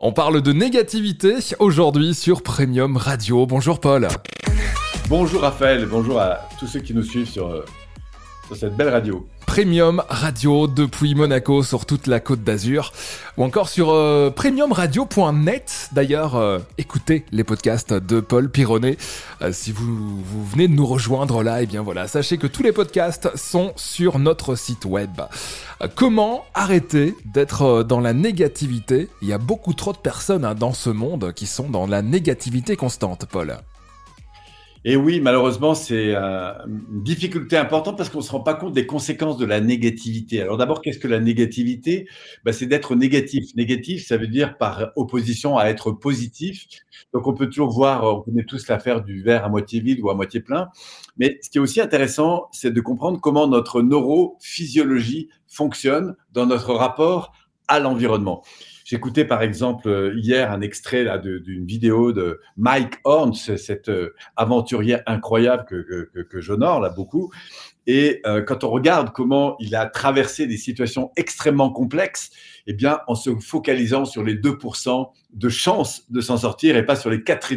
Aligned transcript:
On 0.00 0.12
parle 0.12 0.42
de 0.42 0.52
négativité 0.52 1.34
aujourd'hui 1.58 2.14
sur 2.14 2.44
Premium 2.44 2.96
Radio. 2.96 3.46
Bonjour 3.46 3.80
Paul. 3.80 4.06
Bonjour 5.08 5.40
Raphaël, 5.40 5.86
bonjour 5.86 6.20
à 6.20 6.48
tous 6.60 6.68
ceux 6.68 6.78
qui 6.78 6.94
nous 6.94 7.02
suivent 7.02 7.28
sur, 7.28 7.48
euh, 7.48 7.64
sur 8.46 8.54
cette 8.54 8.76
belle 8.76 8.90
radio. 8.90 9.26
Premium 9.58 10.04
Radio 10.08 10.68
depuis 10.68 11.16
Monaco 11.16 11.64
sur 11.64 11.84
toute 11.84 12.06
la 12.06 12.20
côte 12.20 12.44
d'Azur 12.44 12.92
ou 13.36 13.42
encore 13.42 13.68
sur 13.68 13.90
euh, 13.90 14.30
premiumradio.net. 14.30 15.88
D'ailleurs, 15.90 16.36
euh, 16.36 16.60
écoutez 16.78 17.24
les 17.32 17.42
podcasts 17.42 17.92
de 17.92 18.20
Paul 18.20 18.52
Pironnet. 18.52 18.96
Euh, 19.42 19.50
si 19.52 19.72
vous, 19.72 20.22
venez 20.48 20.68
de 20.68 20.74
nous 20.74 20.86
rejoindre 20.86 21.42
là, 21.42 21.58
et 21.58 21.64
eh 21.64 21.66
bien 21.66 21.82
voilà, 21.82 22.06
sachez 22.06 22.38
que 22.38 22.46
tous 22.46 22.62
les 22.62 22.70
podcasts 22.70 23.36
sont 23.36 23.72
sur 23.74 24.20
notre 24.20 24.54
site 24.54 24.84
web. 24.84 25.22
Comment 25.96 26.44
arrêter 26.54 27.16
d'être 27.24 27.82
dans 27.82 27.98
la 27.98 28.12
négativité? 28.12 29.08
Il 29.22 29.28
y 29.28 29.32
a 29.32 29.38
beaucoup 29.38 29.72
trop 29.72 29.92
de 29.92 29.98
personnes 29.98 30.44
hein, 30.44 30.54
dans 30.54 30.72
ce 30.72 30.90
monde 30.90 31.32
qui 31.32 31.48
sont 31.48 31.68
dans 31.68 31.88
la 31.88 32.00
négativité 32.00 32.76
constante, 32.76 33.26
Paul. 33.26 33.58
Et 34.84 34.96
oui, 34.96 35.20
malheureusement, 35.20 35.74
c'est 35.74 36.14
euh, 36.14 36.52
une 36.66 37.02
difficulté 37.02 37.56
importante 37.56 37.96
parce 37.96 38.10
qu'on 38.10 38.18
ne 38.18 38.24
se 38.24 38.30
rend 38.30 38.40
pas 38.40 38.54
compte 38.54 38.72
des 38.72 38.86
conséquences 38.86 39.36
de 39.36 39.44
la 39.44 39.60
négativité. 39.60 40.40
Alors 40.40 40.56
d'abord, 40.56 40.82
qu'est-ce 40.82 40.98
que 40.98 41.08
la 41.08 41.20
négativité? 41.20 42.08
Ben, 42.44 42.52
C'est 42.52 42.66
d'être 42.66 42.94
négatif. 42.94 43.54
Négatif, 43.56 44.06
ça 44.06 44.16
veut 44.16 44.28
dire 44.28 44.56
par 44.56 44.92
opposition 44.96 45.58
à 45.58 45.66
être 45.66 45.90
positif. 45.90 46.66
Donc 47.12 47.26
on 47.26 47.34
peut 47.34 47.46
toujours 47.46 47.70
voir, 47.70 48.04
on 48.04 48.22
connaît 48.22 48.44
tous 48.44 48.68
l'affaire 48.68 49.02
du 49.02 49.22
verre 49.22 49.44
à 49.44 49.48
moitié 49.48 49.80
vide 49.80 50.00
ou 50.00 50.10
à 50.10 50.14
moitié 50.14 50.40
plein. 50.40 50.68
Mais 51.16 51.38
ce 51.42 51.50
qui 51.50 51.58
est 51.58 51.60
aussi 51.60 51.80
intéressant, 51.80 52.48
c'est 52.52 52.72
de 52.72 52.80
comprendre 52.80 53.20
comment 53.20 53.48
notre 53.48 53.82
neurophysiologie 53.82 55.28
fonctionne 55.46 56.14
dans 56.32 56.46
notre 56.46 56.74
rapport 56.74 57.32
à 57.68 57.78
l'environnement. 57.78 58.42
J'écoutais 58.88 59.26
par 59.26 59.42
exemple 59.42 59.86
euh, 59.86 60.14
hier 60.16 60.50
un 60.50 60.62
extrait 60.62 61.04
là 61.04 61.18
d'une 61.18 61.66
vidéo 61.66 62.12
de 62.12 62.40
Mike 62.56 62.94
Horn, 63.04 63.34
cet 63.34 63.90
euh, 63.90 64.14
aventurier 64.34 65.00
incroyable 65.06 65.66
que, 65.68 66.08
que, 66.14 66.20
que, 66.22 66.40
j'honore 66.40 66.80
là 66.80 66.88
beaucoup. 66.88 67.30
Et 67.86 68.22
euh, 68.24 68.40
quand 68.40 68.64
on 68.64 68.70
regarde 68.70 69.12
comment 69.12 69.56
il 69.60 69.76
a 69.76 69.84
traversé 69.84 70.46
des 70.46 70.56
situations 70.56 71.10
extrêmement 71.16 71.70
complexes, 71.70 72.30
eh 72.66 72.72
bien, 72.72 73.00
en 73.08 73.14
se 73.14 73.34
focalisant 73.36 74.06
sur 74.06 74.24
les 74.24 74.36
2% 74.36 75.10
de 75.34 75.48
chance 75.50 76.04
de 76.08 76.22
s'en 76.22 76.38
sortir 76.38 76.74
et 76.74 76.86
pas 76.86 76.96
sur 76.96 77.10
les 77.10 77.22
4, 77.22 77.54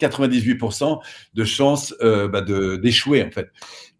98% 0.00 1.00
de 1.34 1.44
chances 1.44 1.94
euh, 2.02 2.28
bah 2.28 2.42
d'échouer 2.42 3.22
en 3.22 3.30
fait. 3.30 3.50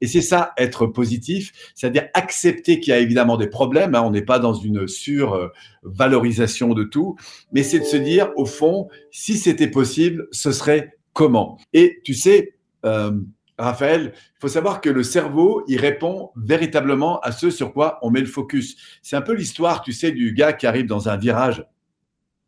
Et 0.01 0.07
c'est 0.07 0.21
ça 0.21 0.53
être 0.57 0.87
positif, 0.87 1.53
c'est-à-dire 1.75 2.09
accepter 2.15 2.81
qu'il 2.81 2.91
y 2.93 2.97
a 2.97 2.99
évidemment 2.99 3.37
des 3.37 3.49
problèmes. 3.49 3.95
Hein, 3.95 4.03
on 4.03 4.11
n'est 4.11 4.23
pas 4.23 4.39
dans 4.39 4.55
une 4.55 4.87
survalorisation 4.87 6.75
de 6.75 6.85
tout, 6.85 7.17
mais 7.53 7.63
c'est 7.63 7.81
de 7.81 7.85
se 7.85 7.97
dire 7.97 8.31
au 8.37 8.47
fond, 8.47 8.89
si 9.11 9.37
c'était 9.37 9.69
possible, 9.69 10.29
ce 10.33 10.53
serait 10.53 10.97
comment? 11.13 11.59
Et 11.73 12.01
tu 12.05 12.15
sais. 12.15 12.55
Euh, 12.85 13.13
Raphaël, 13.57 14.13
il 14.17 14.41
faut 14.41 14.49
savoir 14.49 14.81
que 14.81 14.91
le 14.91 15.05
cerveau, 15.05 15.63
il 15.69 15.79
répond 15.79 16.31
véritablement 16.35 17.21
à 17.21 17.31
ce 17.31 17.51
sur 17.51 17.73
quoi 17.73 18.01
on 18.03 18.11
met 18.11 18.21
le 18.21 18.27
focus. 18.27 18.77
C'est 19.01 19.15
un 19.15 19.23
peu 19.23 19.33
l'histoire, 19.33 19.83
tu 19.83 19.93
sais, 19.93 20.11
du 20.11 20.33
gars 20.35 20.53
qui 20.53 20.67
arrive 20.67 20.87
dans 20.87 21.09
un 21.09 21.17
virage 21.17 21.65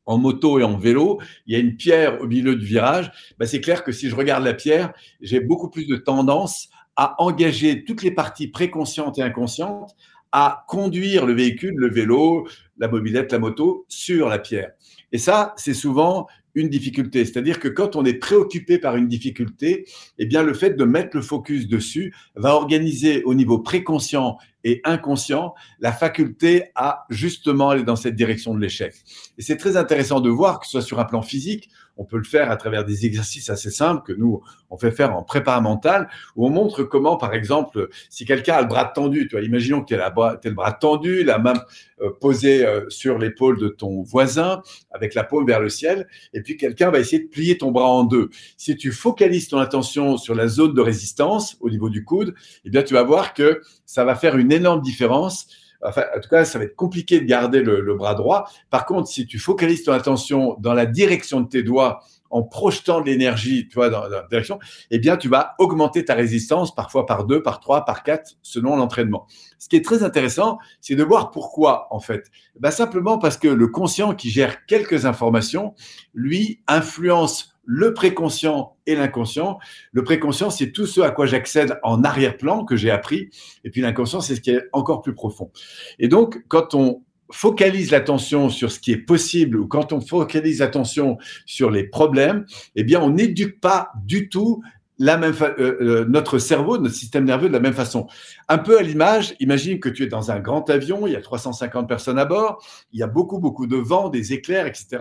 en 0.07 0.19
moto 0.19 0.59
et 0.59 0.65
en 0.65 0.79
vélo, 0.79 1.21
il 1.47 1.55
y 1.55 1.57
a 1.57 1.59
une 1.59 1.77
pierre 1.77 2.21
au 2.21 2.27
milieu 2.27 2.57
du 2.57 2.65
virage, 2.65 3.11
ben 3.39 3.47
c'est 3.47 3.61
clair 3.61 3.85
que 3.85 3.93
si 3.93 4.09
je 4.09 4.17
regarde 4.17 4.45
la 4.45 4.55
pierre, 4.55 4.93
j'ai 5.21 5.41
beaucoup 5.41 5.69
plus 5.69 5.87
de 5.87 5.97
tendance 5.97 6.69
à 6.97 7.21
engager 7.23 7.85
toutes 7.85 8.03
les 8.03 8.13
parties 8.13 8.49
préconscientes 8.49 9.19
et 9.19 9.23
inconscientes 9.23 9.95
à 10.33 10.65
conduire 10.69 11.27
le 11.27 11.35
véhicule, 11.35 11.75
le 11.77 11.91
vélo, 11.91 12.49
la 12.79 12.89
mobilette, 12.89 13.33
la 13.33 13.39
moto 13.39 13.85
sur 13.89 14.29
la 14.29 14.39
pierre. 14.39 14.73
Et 15.13 15.19
ça, 15.19 15.55
c'est 15.57 15.75
souvent 15.75 16.27
une 16.57 16.69
difficulté. 16.69 17.25
C'est-à-dire 17.25 17.61
que 17.61 17.69
quand 17.69 17.95
on 17.95 18.05
est 18.05 18.15
préoccupé 18.15 18.79
par 18.79 18.97
une 18.97 19.07
difficulté, 19.07 19.87
eh 20.19 20.27
bien, 20.27 20.43
le 20.43 20.55
fait 20.55 20.71
de 20.71 20.85
mettre 20.85 21.15
le 21.15 21.23
focus 21.23 21.69
dessus 21.69 22.13
va 22.35 22.55
organiser 22.55 23.23
au 23.23 23.35
niveau 23.35 23.61
préconscient 23.61 24.39
et 24.65 24.81
inconscient 24.83 25.55
la 25.79 25.93
faculté 25.93 26.65
à 26.75 27.05
justement 27.09 27.71
aller 27.71 27.85
dans 27.85 27.95
cette 27.95 28.17
direction 28.17 28.55
de 28.55 28.61
l'échec. 28.61 28.95
Et 29.39 29.43
c'est 29.43 29.59
très 29.59 29.77
intéressant 29.77 30.21
de 30.21 30.31
voir 30.31 30.59
que 30.59 30.67
ce 30.67 30.73
soit 30.73 30.83
sur 30.83 30.99
un 30.99 31.05
plan 31.05 31.23
physique, 31.23 31.71
on 31.97 32.05
peut 32.05 32.19
le 32.19 32.25
faire 32.25 32.51
à 32.51 32.57
travers 32.57 32.85
des 32.85 33.07
exercices 33.07 33.51
assez 33.51 33.71
simples 33.71 34.03
que 34.03 34.13
nous, 34.13 34.43
on 34.71 34.77
fait 34.77 34.91
faire 34.91 35.17
en 35.17 35.23
prépa 35.23 35.61
mental, 35.61 36.09
où 36.35 36.47
on 36.47 36.51
montre 36.51 36.83
comment, 36.83 37.17
par 37.17 37.35
exemple, 37.35 37.89
si 38.11 38.25
quelqu'un 38.25 38.55
a 38.55 38.63
le 38.63 38.69
bras 38.69 38.85
tendu, 38.85 39.29
tu 39.29 39.37
vois, 39.37 39.45
imaginons 39.45 39.81
que 39.81 39.87
tu 39.87 39.95
as, 39.95 40.13
le 40.45 40.55
bras 40.55 40.73
tendu, 40.73 41.25
la 41.25 41.39
main 41.39 41.55
euh, 42.01 42.11
posée 42.21 42.67
euh, 42.67 42.89
sur 42.91 43.19
l'épaule 43.19 43.59
de 43.59 43.69
ton 43.69 44.03
voisin, 44.03 44.63
avec 44.91 45.15
la 45.15 45.25
paume 45.25 45.47
vers 45.47 45.61
le 45.61 45.69
ciel, 45.69 46.07
et 46.33 46.43
puis 46.43 46.57
quelqu'un 46.57 46.91
va 46.91 46.99
essayer 46.99 47.23
de 47.23 47.29
plier 47.29 47.59
ton 47.59 47.71
bras 47.71 47.89
en 47.89 48.05
deux. 48.05 48.31
Si 48.57 48.77
tu 48.77 48.93
focalises 48.93 49.49
ton 49.49 49.59
attention 49.59 50.17
sur 50.17 50.35
la 50.35 50.49
zone 50.49 50.75
de 50.75 50.81
résistance 50.81 51.57
au 51.61 51.71
niveau 51.71 51.89
du 51.89 52.05
coude, 52.05 52.35
eh 52.65 52.71
bien, 52.71 52.83
tu 52.83 52.95
vas 52.95 53.03
voir 53.03 53.35
que 53.35 53.63
ça 53.85 54.05
va 54.05 54.15
faire 54.15 54.37
une 54.37 54.53
énorme 54.53 54.83
différence. 54.83 55.47
Enfin, 55.83 56.05
en 56.17 56.21
tout 56.21 56.29
cas, 56.29 56.45
ça 56.45 56.59
va 56.59 56.65
être 56.65 56.77
compliqué 56.77 57.21
de 57.21 57.25
garder 57.25 57.63
le, 57.63 57.95
bras 57.95 58.15
droit. 58.15 58.49
Par 58.71 58.87
contre, 58.87 59.09
si 59.09 59.27
tu 59.27 59.39
focalises 59.39 59.85
ton 59.85 59.93
attention 59.93 60.57
dans 60.59 60.75
la 60.75 60.87
direction 60.87 61.41
de 61.41 61.49
tes 61.49 61.63
doigts 61.63 62.01
en 62.31 62.43
projetant 62.43 63.01
de 63.01 63.07
l'énergie, 63.07 63.69
tu 63.69 63.77
vois, 63.77 63.89
dans, 63.89 64.09
la 64.09 64.27
direction, 64.29 64.59
eh 64.91 64.99
bien, 64.99 65.17
tu 65.17 65.29
vas 65.29 65.55
augmenter 65.59 66.05
ta 66.05 66.15
résistance, 66.15 66.75
parfois 66.75 67.07
par 67.07 67.25
deux, 67.25 67.43
par 67.43 67.61
trois, 67.61 67.85
par 67.85 68.03
quatre, 68.03 68.33
selon 68.43 68.77
l'entraînement. 68.77 69.27
Ce 69.59 69.69
qui 69.69 69.77
est 69.77 69.85
très 69.85 70.03
intéressant, 70.03 70.59
c'est 70.81 70.97
de 70.97 71.05
voir 71.05 71.31
pourquoi, 71.31 71.87
en 71.91 72.01
fait. 72.01 72.31
Ben, 72.59 72.71
simplement 72.71 73.19
parce 73.19 73.37
que 73.37 73.49
le 73.49 73.69
conscient 73.69 74.15
qui 74.15 74.31
gère 74.31 74.67
quelques 74.67 75.07
informations, 75.07 75.75
lui, 76.15 76.61
influence 76.67 77.56
le 77.67 77.93
préconscient 77.93 78.77
et 78.87 78.95
l'inconscient. 78.95 79.59
Le 79.93 80.05
préconscient, 80.05 80.51
c'est 80.51 80.71
tout 80.71 80.87
ce 80.87 81.01
à 81.01 81.11
quoi 81.11 81.27
j'accède 81.27 81.79
en 81.83 82.05
arrière-plan 82.05 82.65
que 82.65 82.77
j'ai 82.77 82.91
appris. 82.91 83.29
Et 83.65 83.71
puis 83.71 83.83
l'inconscient, 83.83 84.21
c'est 84.21 84.37
ce 84.37 84.41
qui 84.41 84.51
est 84.51 84.63
encore 84.73 85.03
plus 85.03 85.15
profond. 85.15 85.51
Et 85.99 86.09
donc, 86.09 86.43
quand 86.49 86.75
on 86.75 87.03
focalise 87.31 87.91
l'attention 87.91 88.49
sur 88.49 88.71
ce 88.71 88.79
qui 88.79 88.93
est 88.93 88.99
possible 88.99 89.59
ou 89.59 89.67
quand 89.67 89.93
on 89.93 90.01
focalise 90.01 90.61
l'attention 90.61 91.19
sur 91.45 91.71
les 91.71 91.85
problèmes, 91.85 92.47
eh 92.77 92.85
bien, 92.85 93.01
on 93.01 93.11
n'éduque 93.11 93.61
pas 93.61 93.91
du 94.05 94.29
tout 94.29 94.63
la 94.99 95.17
même 95.19 95.35
euh, 95.43 95.55
euh, 95.59 96.05
notre 96.09 96.39
cerveau, 96.39 96.79
notre 96.79 96.95
système 96.95 97.25
nerveux 97.25 97.49
de 97.49 97.53
la 97.53 97.61
même 97.61 97.75
façon. 97.75 98.07
Un 98.49 98.59
peu 98.59 98.79
à 98.79 98.83
l'image, 98.83 99.35
imagine 99.41 99.79
que 99.79 99.89
tu 99.89 100.05
es 100.05 100.07
dans 100.07 100.31
un 100.31 100.41
grand 100.41 100.71
avion, 100.71 101.07
il 101.07 101.13
y 101.13 101.17
a 101.17 101.21
350 101.21 101.87
personnes 101.89 102.19
à 102.19 102.25
bord, 102.25 102.65
il 102.93 103.01
y 103.01 103.03
a 103.03 103.07
beaucoup, 103.07 103.39
beaucoup 103.39 103.67
de 103.67 103.77
vent, 103.77 104.09
des 104.09 104.33
éclairs, 104.33 104.67
etc. 104.67 104.99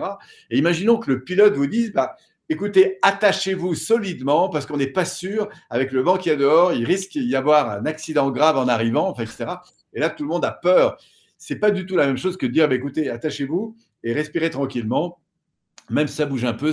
Et 0.50 0.58
imaginons 0.58 0.98
que 0.98 1.10
le 1.10 1.24
pilote 1.24 1.54
vous 1.54 1.66
dise, 1.66 1.92
bah, 1.92 2.16
écoutez, 2.48 2.98
attachez-vous 3.02 3.74
solidement 3.74 4.48
parce 4.48 4.66
qu'on 4.66 4.76
n'est 4.76 4.86
pas 4.86 5.04
sûr, 5.04 5.48
avec 5.70 5.92
le 5.92 6.00
vent 6.00 6.16
qu'il 6.16 6.30
y 6.30 6.34
a 6.34 6.38
dehors, 6.38 6.72
il 6.72 6.84
risque 6.84 7.12
d'y 7.12 7.36
avoir 7.36 7.70
un 7.70 7.86
accident 7.86 8.30
grave 8.30 8.56
en 8.56 8.68
arrivant, 8.68 9.14
etc. 9.14 9.46
Et 9.92 10.00
là, 10.00 10.10
tout 10.10 10.22
le 10.22 10.28
monde 10.28 10.44
a 10.44 10.52
peur. 10.52 10.96
C'est 11.38 11.56
pas 11.56 11.70
du 11.70 11.86
tout 11.86 11.96
la 11.96 12.06
même 12.06 12.18
chose 12.18 12.36
que 12.36 12.46
de 12.46 12.52
dire, 12.52 12.68
bah, 12.68 12.74
écoutez, 12.74 13.10
attachez-vous 13.10 13.76
et 14.04 14.12
respirez 14.12 14.50
tranquillement. 14.50 15.20
Même 15.88 16.08
si 16.08 16.16
ça 16.16 16.26
bouge 16.26 16.44
un 16.44 16.54
peu, 16.54 16.72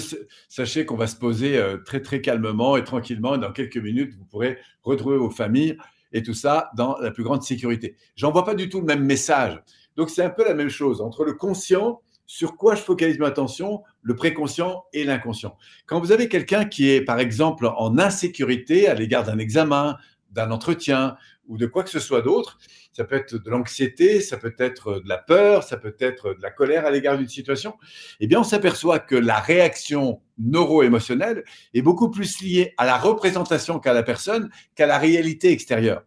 sachez 0.50 0.86
qu'on 0.86 0.96
va 0.96 1.06
se 1.06 1.16
poser 1.16 1.58
euh, 1.58 1.78
très 1.78 2.02
très 2.02 2.20
calmement 2.20 2.78
et 2.78 2.84
tranquillement. 2.84 3.36
Et 3.36 3.40
dans 3.40 3.52
quelques 3.52 3.78
minutes, 3.78 4.16
vous 4.18 4.26
pourrez 4.26 4.58
retrouver 4.82 5.18
vos 5.18 5.30
familles 5.30 5.78
et 6.14 6.24
tout 6.24 6.34
ça 6.34 6.72
dans 6.76 6.98
la 7.00 7.12
plus 7.12 7.24
grande 7.24 7.44
sécurité. 7.44 7.96
J'envoie 8.16 8.46
pas 8.46 8.56
du 8.56 8.70
tout 8.70 8.80
le 8.80 8.86
même 8.86 9.04
message. 9.04 9.62
Donc 9.96 10.10
c'est 10.10 10.24
un 10.24 10.30
peu 10.30 10.44
la 10.44 10.56
même 10.56 10.70
chose 10.70 11.02
entre 11.02 11.26
le 11.26 11.34
conscient 11.34 12.02
sur 12.26 12.56
quoi 12.56 12.76
je 12.76 12.82
focalise 12.82 13.20
mon 13.20 13.26
attention, 13.26 13.84
le 14.02 14.16
préconscient 14.16 14.86
et 14.94 15.04
l'inconscient. 15.04 15.58
Quand 15.86 16.00
vous 16.00 16.12
avez 16.12 16.30
quelqu'un 16.30 16.66
qui 16.66 16.90
est, 16.90 17.02
par 17.02 17.20
exemple, 17.20 17.68
en 17.78 17.98
insécurité 17.98 18.88
à 18.88 18.94
l'égard 18.94 19.24
d'un 19.24 19.38
examen, 19.38 19.98
d'un 20.32 20.52
entretien 20.52 21.16
ou 21.48 21.58
de 21.58 21.66
quoi 21.66 21.84
que 21.84 21.90
ce 21.90 22.00
soit 22.00 22.22
d'autre, 22.22 22.58
ça 22.94 23.04
peut 23.04 23.16
être 23.16 23.36
de 23.36 23.50
l'anxiété, 23.50 24.22
ça 24.22 24.38
peut 24.38 24.56
être 24.58 25.02
de 25.02 25.10
la 25.10 25.18
peur, 25.18 25.64
ça 25.64 25.78
peut 25.78 25.96
être 26.00 26.34
de 26.34 26.42
la 26.42 26.52
colère 26.52 26.86
à 26.86 26.92
l'égard 26.92 27.18
d'une 27.18 27.28
situation, 27.28 27.76
eh 28.20 28.28
bien, 28.28 28.40
on 28.40 28.44
s'aperçoit 28.44 29.00
que 29.00 29.16
la 29.16 29.40
réaction 29.40 30.22
neuro-émotionnelle 30.38 31.44
est 31.74 31.82
beaucoup 31.82 32.10
plus 32.10 32.42
liée 32.42 32.74
à 32.78 32.86
la 32.86 32.98
représentation 32.98 33.80
qu'a 33.80 33.94
la 33.94 34.04
personne 34.04 34.50
qu'à 34.76 34.88
la 34.88 34.98
réalité 34.98 35.52
extérieure. 35.52 36.04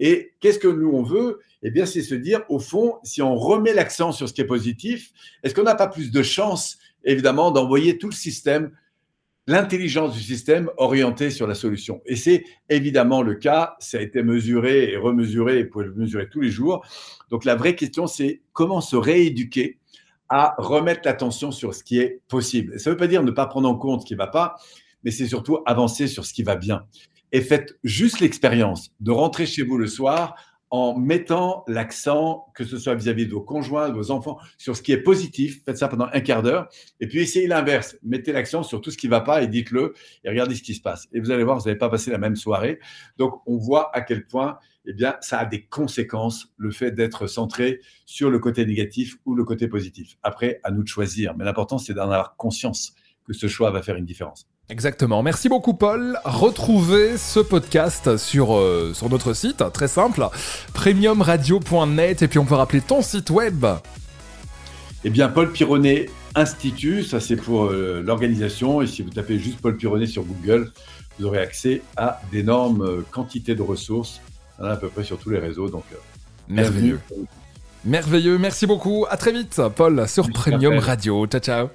Et 0.00 0.34
qu'est-ce 0.40 0.58
que 0.58 0.68
nous, 0.68 0.90
on 0.90 1.02
veut? 1.02 1.40
Eh 1.62 1.70
bien, 1.70 1.86
c'est 1.86 2.02
se 2.02 2.14
dire, 2.14 2.42
au 2.48 2.58
fond, 2.58 2.96
si 3.02 3.20
on 3.22 3.34
remet 3.34 3.74
l'accent 3.74 4.12
sur 4.12 4.28
ce 4.28 4.32
qui 4.32 4.40
est 4.40 4.46
positif, 4.46 5.10
est-ce 5.42 5.54
qu'on 5.54 5.64
n'a 5.64 5.74
pas 5.74 5.88
plus 5.88 6.10
de 6.10 6.22
chance, 6.22 6.78
évidemment, 7.04 7.50
d'envoyer 7.50 7.98
tout 7.98 8.08
le 8.08 8.14
système, 8.14 8.70
l'intelligence 9.46 10.14
du 10.14 10.20
système 10.20 10.70
orientée 10.76 11.30
sur 11.30 11.46
la 11.46 11.54
solution? 11.54 12.00
Et 12.06 12.16
c'est 12.16 12.44
évidemment 12.68 13.22
le 13.22 13.34
cas, 13.34 13.76
ça 13.80 13.98
a 13.98 14.00
été 14.00 14.22
mesuré 14.22 14.92
et 14.92 14.96
remesuré, 14.96 15.58
et 15.58 15.64
vous 15.64 15.70
pouvez 15.70 15.86
le 15.86 15.94
mesurer 15.94 16.28
tous 16.28 16.40
les 16.40 16.50
jours. 16.50 16.86
Donc, 17.30 17.44
la 17.44 17.56
vraie 17.56 17.74
question, 17.74 18.06
c'est 18.06 18.42
comment 18.52 18.80
se 18.80 18.96
rééduquer 18.96 19.78
à 20.28 20.54
remettre 20.58 21.00
l'attention 21.06 21.50
sur 21.50 21.74
ce 21.74 21.82
qui 21.82 21.98
est 21.98 22.20
possible? 22.28 22.78
ça 22.78 22.90
ne 22.90 22.94
veut 22.94 22.98
pas 22.98 23.06
dire 23.06 23.22
ne 23.22 23.30
pas 23.30 23.46
prendre 23.46 23.68
en 23.68 23.76
compte 23.76 24.02
ce 24.02 24.06
qui 24.06 24.12
ne 24.12 24.18
va 24.18 24.26
pas, 24.26 24.56
mais 25.02 25.10
c'est 25.10 25.26
surtout 25.26 25.58
avancer 25.66 26.06
sur 26.06 26.24
ce 26.24 26.34
qui 26.34 26.42
va 26.42 26.54
bien 26.54 26.84
et 27.32 27.40
faites 27.40 27.78
juste 27.84 28.20
l'expérience 28.20 28.90
de 29.00 29.10
rentrer 29.10 29.46
chez 29.46 29.62
vous 29.62 29.78
le 29.78 29.86
soir 29.86 30.36
en 30.70 30.98
mettant 30.98 31.64
l'accent, 31.66 32.46
que 32.54 32.64
ce 32.64 32.78
soit 32.78 32.94
vis-à-vis 32.94 33.26
de 33.26 33.32
vos 33.32 33.40
conjoints, 33.40 33.88
de 33.88 33.94
vos 33.94 34.10
enfants, 34.10 34.38
sur 34.58 34.76
ce 34.76 34.82
qui 34.82 34.92
est 34.92 35.02
positif. 35.02 35.62
Faites 35.64 35.78
ça 35.78 35.88
pendant 35.88 36.08
un 36.12 36.20
quart 36.20 36.42
d'heure. 36.42 36.68
Et 37.00 37.08
puis 37.08 37.20
essayez 37.20 37.46
l'inverse. 37.46 37.96
Mettez 38.02 38.32
l'accent 38.32 38.62
sur 38.62 38.80
tout 38.80 38.90
ce 38.90 38.98
qui 38.98 39.06
ne 39.06 39.10
va 39.10 39.20
pas 39.20 39.42
et 39.42 39.48
dites-le 39.48 39.94
et 40.24 40.28
regardez 40.28 40.54
ce 40.54 40.62
qui 40.62 40.74
se 40.74 40.82
passe. 40.82 41.08
Et 41.12 41.20
vous 41.20 41.30
allez 41.30 41.44
voir, 41.44 41.58
vous 41.58 41.64
n'allez 41.64 41.78
pas 41.78 41.88
passer 41.88 42.10
la 42.10 42.18
même 42.18 42.36
soirée. 42.36 42.78
Donc, 43.16 43.40
on 43.46 43.56
voit 43.56 43.94
à 43.96 44.02
quel 44.02 44.26
point 44.26 44.58
eh 44.86 44.94
bien, 44.94 45.16
ça 45.20 45.38
a 45.40 45.44
des 45.44 45.66
conséquences, 45.66 46.52
le 46.56 46.70
fait 46.70 46.92
d'être 46.92 47.26
centré 47.26 47.80
sur 48.06 48.30
le 48.30 48.38
côté 48.38 48.64
négatif 48.64 49.16
ou 49.26 49.34
le 49.34 49.44
côté 49.44 49.68
positif. 49.68 50.16
Après, 50.22 50.60
à 50.64 50.70
nous 50.70 50.82
de 50.82 50.88
choisir. 50.88 51.36
Mais 51.36 51.44
l'important, 51.44 51.76
c'est 51.76 51.92
d'en 51.92 52.04
avoir 52.04 52.36
conscience 52.36 52.94
que 53.26 53.34
ce 53.34 53.48
choix 53.48 53.70
va 53.70 53.82
faire 53.82 53.96
une 53.96 54.06
différence. 54.06 54.48
Exactement. 54.70 55.22
Merci 55.22 55.48
beaucoup 55.48 55.72
Paul. 55.72 56.18
Retrouvez 56.24 57.16
ce 57.16 57.40
podcast 57.40 58.18
sur, 58.18 58.54
euh, 58.54 58.92
sur 58.94 59.08
notre 59.08 59.32
site, 59.32 59.64
très 59.72 59.88
simple, 59.88 60.26
premiumradio.net 60.74 62.22
et 62.22 62.28
puis 62.28 62.38
on 62.38 62.44
peut 62.44 62.54
rappeler 62.54 62.82
ton 62.82 63.00
site 63.00 63.30
web. 63.30 63.64
Eh 65.04 65.10
bien, 65.10 65.28
Paul 65.28 65.52
Pironnet 65.52 66.10
Institut, 66.34 67.02
ça 67.02 67.18
c'est 67.18 67.36
pour 67.36 67.64
euh, 67.64 68.02
l'organisation 68.04 68.82
et 68.82 68.86
si 68.86 69.02
vous 69.02 69.10
tapez 69.10 69.38
juste 69.38 69.60
Paul 69.60 69.74
Pironnet 69.76 70.06
sur 70.06 70.24
Google, 70.24 70.70
vous 71.18 71.24
aurez 71.24 71.38
accès 71.38 71.80
à 71.96 72.20
d'énormes 72.30 72.82
euh, 72.82 73.06
quantités 73.10 73.54
de 73.54 73.62
ressources, 73.62 74.20
à 74.62 74.76
peu 74.76 74.88
près 74.88 75.04
sur 75.04 75.18
tous 75.18 75.30
les 75.30 75.38
réseaux. 75.38 75.70
Donc, 75.70 75.84
merveilleux. 76.46 77.00
Merveilleux, 77.86 78.36
merci 78.36 78.66
beaucoup. 78.66 79.06
À 79.08 79.16
très 79.16 79.32
vite, 79.32 79.62
Paul, 79.76 80.06
sur 80.08 80.28
Premium 80.30 80.78
Radio. 80.78 81.26
Ciao, 81.26 81.40
ciao. 81.40 81.68